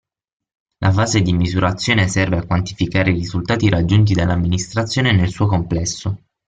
[0.79, 6.17] La fase di misurazione serve a quantificare i risultati raggiunti dall'amministrazione nel suo complesso.